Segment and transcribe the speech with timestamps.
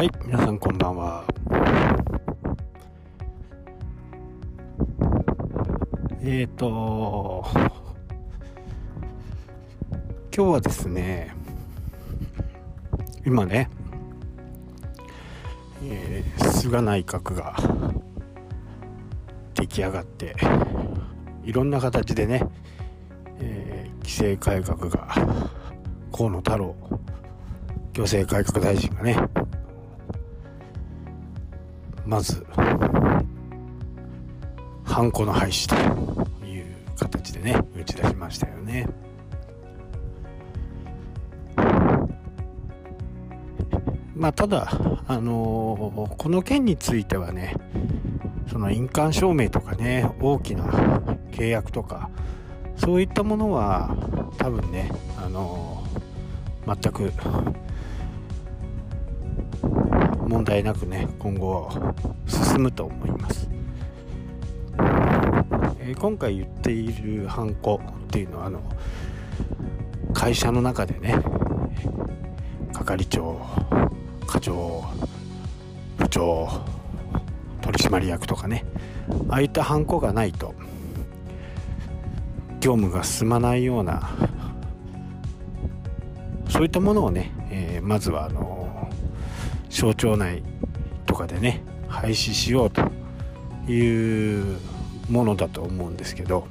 [0.00, 1.26] はい、皆さんこんばんは。
[6.22, 7.44] えーと、
[10.34, 11.34] 今日はですね、
[13.26, 13.68] 今ね、
[15.84, 17.54] えー菅内閣が
[19.52, 20.34] 出来上がって、
[21.44, 22.48] いろんな形でね、
[23.38, 25.08] えー規制改革が
[26.10, 26.74] 河野太郎
[27.92, 29.16] 行政改革大臣がね
[32.10, 32.44] まず
[34.82, 35.76] ハンコの廃止と
[36.44, 36.66] いう
[36.98, 38.88] 形でね打ち出しましたよね。
[44.16, 44.72] まあただ
[45.06, 47.54] あのーこの件についてはね
[48.50, 50.64] その印鑑証明とかね大きな
[51.30, 52.10] 契約とか
[52.76, 53.96] そういったものは
[54.36, 56.00] 多分ねあのー
[56.82, 57.12] 全く
[60.30, 61.68] 問題なくね今後
[62.24, 63.48] 進むと思います、
[65.80, 68.62] えー今回言っているハンコっていうのはあの
[70.14, 71.20] 会社の中でね
[72.72, 73.40] 係長
[74.24, 74.84] 課長
[75.98, 76.48] 部長
[77.60, 78.64] 取締役とかね
[79.28, 80.54] ああいったハンコがないと
[82.60, 84.10] 業務が進まないような
[86.48, 88.59] そういったものをね、えーまずはあの
[89.70, 90.42] 省庁内
[91.06, 92.82] とかでね廃止しようと
[93.70, 94.58] いう
[95.08, 96.46] ものだと思うんですけど。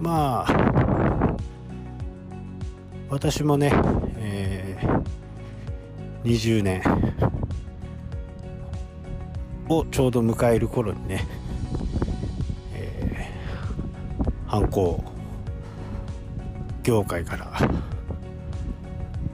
[0.00, 1.36] まあ
[3.10, 3.72] 私もね、
[4.16, 5.02] えー
[6.24, 6.82] 20年
[9.68, 11.26] をちょうど迎える頃にね、
[12.74, 15.02] えー犯行
[16.88, 17.70] 業界から。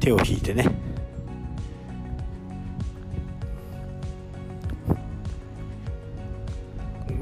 [0.00, 0.66] 手を引いてね。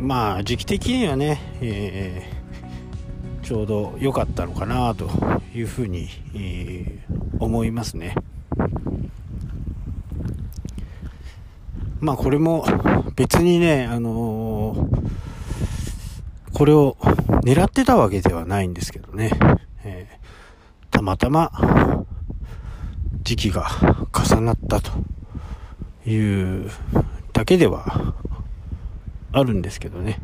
[0.00, 5.08] まあ時期的にはね、えーちょうど良かったのかなと
[5.54, 8.16] いうふうに、えー思いますね。
[12.00, 12.66] まあこれも
[13.14, 15.12] 別にねあのー
[16.52, 16.96] これを
[17.44, 19.30] 狙ってたわけではないんですけどね、
[20.96, 21.52] たまたま
[23.22, 23.68] 時期が
[24.14, 24.92] 重なったと
[26.08, 26.70] いう
[27.34, 28.14] だけでは
[29.30, 30.18] あるんですけどね。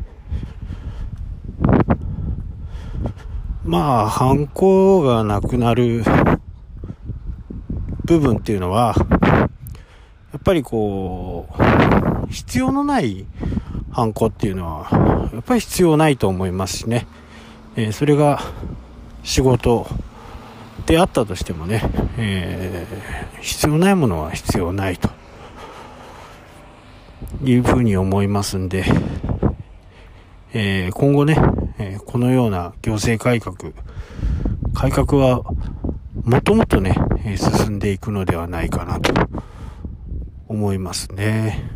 [3.63, 6.03] まあ犯行がなくなる
[8.05, 8.95] 部分っていうのは
[10.31, 11.47] やっぱりこ
[12.25, 13.27] う必要のない
[13.91, 17.05] ハンコっていうのはやっぱり必要ないと思いますしね、
[17.75, 18.41] えーそれが
[19.23, 19.87] 仕事
[20.85, 21.81] であったとしてもね、
[22.17, 25.09] えー必要ないものは必要ないと
[27.43, 28.85] いうふうに思いますんで、
[30.53, 31.37] えー今後ね、
[31.77, 33.55] えーこのような行政改革
[34.73, 35.43] 改革は
[36.23, 36.95] もともとね、
[37.25, 39.13] え進んでいくのではないかなと
[40.47, 41.69] 思いますね。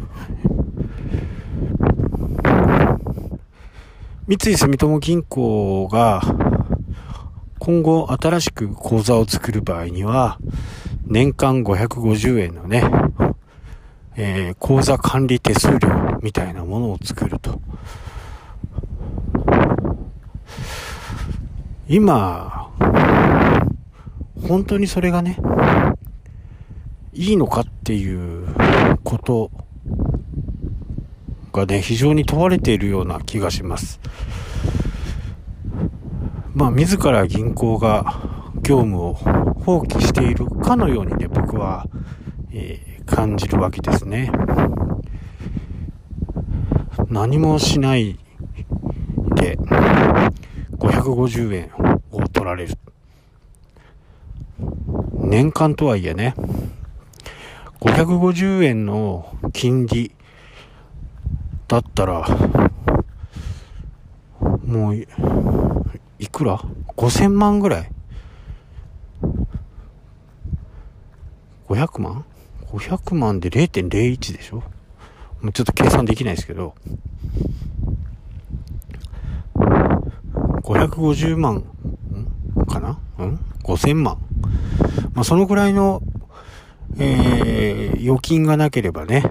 [4.28, 6.22] 三井住友銀行が
[7.59, 10.38] 今後新しく口座を作る場合には
[11.06, 12.84] 年間550円のね、
[14.16, 17.62] えー口座管理手数料みたいなものを作ると。
[21.90, 22.69] 今、
[24.46, 25.38] 本当にそれがね、
[27.13, 28.46] いいのかっていう
[29.03, 29.51] こと
[31.53, 34.01] がね、非常に問われているような気がします。
[36.57, 38.03] まあ、自ら銀行が
[38.63, 41.85] 業務を放棄しているかのようにね、僕は、
[42.51, 44.29] えー感じるわけですね。
[47.07, 48.19] 何もしない
[49.35, 49.58] で、
[50.78, 51.72] 550円
[52.11, 52.78] を取られる。
[55.14, 56.35] 年間とはいえね、
[57.79, 60.11] 550円の金利
[61.67, 62.28] だったら、
[64.66, 65.08] もう
[66.19, 66.58] い、くら
[66.96, 67.91] ?5000 万ぐらい
[71.67, 72.25] ?500 万
[72.67, 74.64] ?500 万で0.01でしょ？
[75.41, 76.73] もうちょっと計算できないですけど、
[80.64, 81.64] 550万、
[82.67, 82.99] かな？
[83.19, 84.17] うん ?5000 万。
[85.14, 86.02] まあ、そのぐらいの、
[86.99, 89.23] えー、預金がなければね、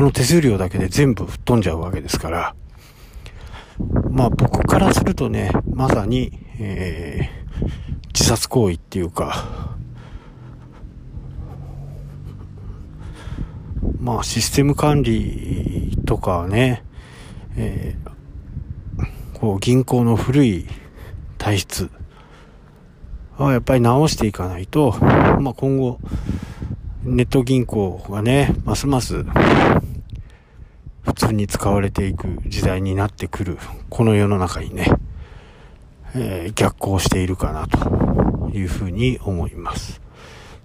[0.00, 2.54] その手数料だけで全部吹っ飛んじゃうわけですから、
[4.10, 9.76] まあ僕からするとね、まさに、えー、自殺行為っていうか、
[14.00, 16.82] まあシステム管理とかね、
[17.58, 20.66] えー、こう銀行の古い
[21.36, 21.90] 体質
[23.36, 24.94] はやっぱり直していかないと、
[25.40, 25.98] まあ今後、
[27.04, 29.26] ネット銀行がね、ますます
[31.10, 33.58] 普通に使われていく時代になってくる、
[33.88, 34.86] この世の中にね、
[36.14, 40.00] えー、逆行しているかなというふうに思います。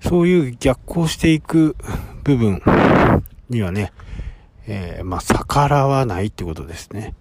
[0.02, 1.76] そういう逆行していく
[2.24, 2.62] 部分
[3.50, 3.92] にはね、
[4.68, 7.16] えー、まあ、逆らわないってことですね。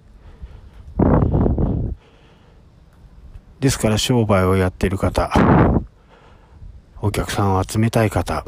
[3.58, 5.32] ですから商売をやってる方、
[7.00, 8.44] お客さんを集めたい方、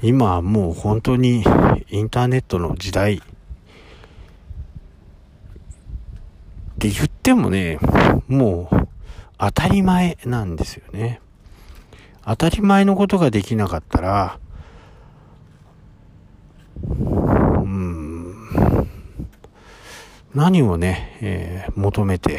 [0.00, 1.44] 今はもう本当に
[1.88, 3.20] インターネットの時代っ
[6.78, 7.80] て言ってもね、
[8.28, 8.88] もう
[9.38, 11.20] 当たり前なんですよね。
[12.24, 14.38] 当たり前のことができなかったら、
[16.86, 18.88] うん、
[20.32, 22.38] 何をね、えー、求めて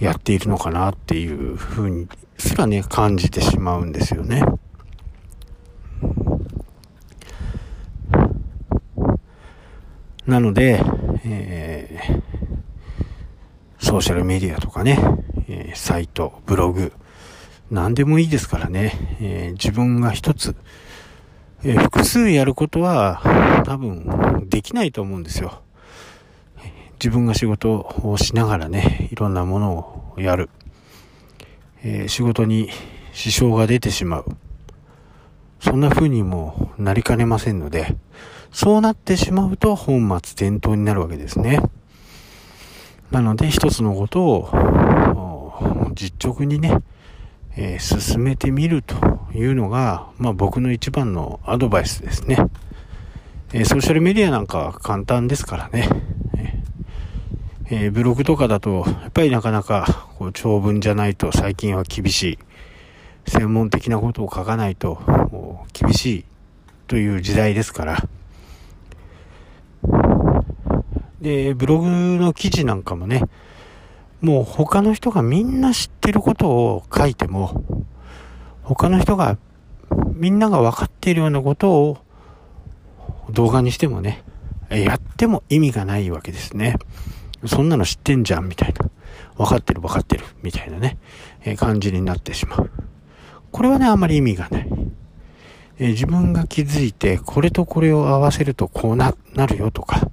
[0.00, 4.42] やっているのかなっていうふうにすらね、感じてしまうんですよね。
[10.28, 10.78] なので、
[11.24, 14.98] えー、ソーシャルメディアとかね、
[15.48, 16.92] えー、サイト、ブログ、
[17.70, 20.54] 何でもいいですからね、えー、自分が一つ、
[21.64, 25.62] えー、複数やることは多分できないと思うんですよ。
[27.00, 30.50] 自分が仕事をしながらね、いろんなものをやる。
[31.82, 32.68] えー、仕事に
[33.14, 34.36] 支障が出てしまう。
[35.60, 37.96] そんな風にもなりかねませんので、
[38.52, 41.60] そうなってしまうと本末転倒になるわけですね。
[43.10, 46.78] なので一つのことを実直にね、
[47.56, 48.96] えー、進めてみると
[49.34, 52.36] いうのが、まあ僕の一番のアドバイスですね。
[53.52, 55.88] えー、ソーシャルメディアなんかは簡単ですからね。
[57.70, 62.38] えー、ブログとかだと、やっぱりなかなかこう長文じゃないと最近は厳しい。
[63.26, 64.96] 専門的なことを書かないと
[65.72, 66.24] 厳しい
[66.86, 68.08] という時代ですから。
[71.20, 73.22] で、ブログの記事なんかもね、
[74.20, 77.62] もう他の人がみんな知ってることを書いても、
[78.62, 79.38] 他の人が、
[80.14, 81.98] みんなが分かっているようなことを
[83.30, 84.22] 動画にしてもね、
[84.70, 86.76] やっても意味がないわけですね。
[87.46, 88.90] そんなの知ってんじゃん、みたいな。
[89.36, 90.98] 分かってる分かってる、みたいなね、
[91.44, 92.70] え感じになってしまう。
[93.52, 94.68] これはね、あんまり意味がない。
[95.80, 100.10] え自分が気づいて、これとこれを合わせるとこうな、なるよとか、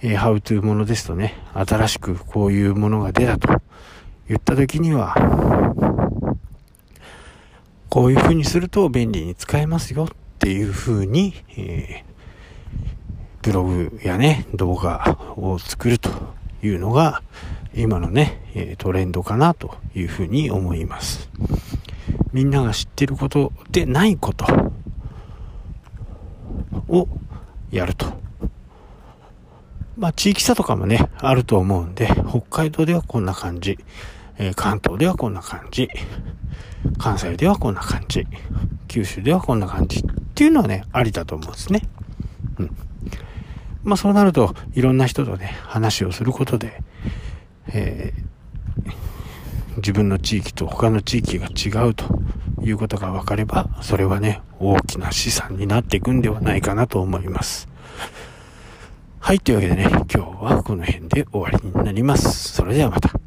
[0.00, 3.60] えー、ハウトゥーものですとね、新しくこういうものが出たと
[4.26, 5.14] 言った時には、
[7.90, 16.08] こういう風にすると便利に使えますよっていう風に、えー、ブログやね、動画を作ると
[16.62, 17.22] いうのが、
[17.74, 21.28] 今のね、トレンドかなという風に思います。
[22.32, 24.46] みんなが知ってることでないこと
[26.88, 27.08] を
[27.70, 28.06] やると。
[29.96, 33.78] まあ、地域差とかもね、あると思うんで、北海道ではこんな感じ、
[34.38, 35.90] えー、関東ではこんな感じ、
[36.98, 38.26] 関西ではこんな感じ、
[38.88, 40.02] 九州ではこんな感じっ
[40.34, 41.82] ていうのはね、ありだと思うんですね。
[42.58, 42.76] うん。
[43.82, 46.82] まあ、そうなると、いろんな人とね、話をすることで、
[47.68, 48.29] えー、
[49.80, 52.04] 自分の地域と他の地域が違うと
[52.62, 57.68] いうことが分かれば、それはね、大きな資産になっていくんではないかなと思います。
[59.18, 62.52] はい、というわけでね、今日はこの辺で終わりになります。
[62.52, 63.19] それではまた。